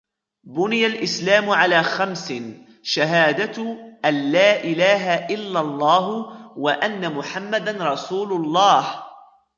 [0.43, 2.33] بُنِيَ الإِسْلاَمُ عَلَى خَمْسٍ:
[2.83, 6.07] شَهَادَةِ أَنْ لاَ إِلَهَ إِلاَّ اللهُ
[6.57, 9.03] وَأَنَّ مُحَمَّدًا رَسُولُ اللهِ،